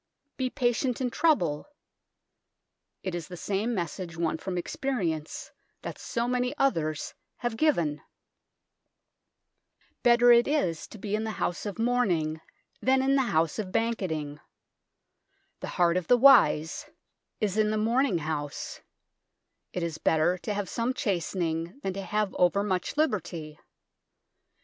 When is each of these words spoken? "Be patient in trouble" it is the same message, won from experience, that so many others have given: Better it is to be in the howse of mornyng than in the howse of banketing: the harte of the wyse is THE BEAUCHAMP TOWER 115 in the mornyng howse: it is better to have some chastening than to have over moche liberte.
"Be 0.35 0.49
patient 0.49 0.99
in 0.99 1.11
trouble" 1.11 1.67
it 3.03 3.13
is 3.13 3.27
the 3.27 3.37
same 3.37 3.75
message, 3.75 4.17
won 4.17 4.39
from 4.39 4.57
experience, 4.57 5.51
that 5.83 5.99
so 5.99 6.27
many 6.27 6.57
others 6.57 7.13
have 7.37 7.55
given: 7.55 8.01
Better 10.01 10.31
it 10.31 10.47
is 10.47 10.87
to 10.87 10.97
be 10.97 11.13
in 11.13 11.23
the 11.23 11.33
howse 11.37 11.67
of 11.67 11.75
mornyng 11.77 12.41
than 12.81 13.03
in 13.03 13.13
the 13.15 13.21
howse 13.29 13.59
of 13.59 13.71
banketing: 13.71 14.39
the 15.59 15.67
harte 15.77 15.97
of 15.97 16.07
the 16.07 16.17
wyse 16.17 16.89
is 17.39 17.53
THE 17.53 17.61
BEAUCHAMP 17.61 17.75
TOWER 17.75 17.85
115 17.93 18.09
in 18.09 18.17
the 18.17 18.23
mornyng 18.25 18.25
howse: 18.25 18.79
it 19.71 19.83
is 19.83 19.99
better 19.99 20.39
to 20.39 20.53
have 20.55 20.67
some 20.67 20.95
chastening 20.95 21.79
than 21.83 21.93
to 21.93 22.01
have 22.01 22.33
over 22.39 22.63
moche 22.63 22.95
liberte. 22.97 23.55